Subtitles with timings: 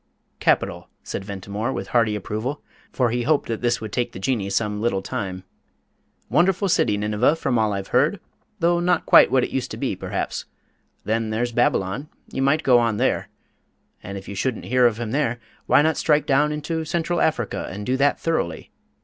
[0.39, 4.49] "Capital," said Ventimore, with hearty approval, for he hoped that this would take the Jinnee
[4.49, 5.43] some little time.
[6.27, 8.19] "Wonderful city, Nineveh, from all I've heard
[8.59, 10.45] though not quite what it used to be, perhaps.
[11.05, 13.29] Then there's Babylon you might go on there.
[14.01, 15.37] And if you shouldn't hear of him there,
[15.67, 18.71] why not strike down into Central Africa, and do that thoroughly?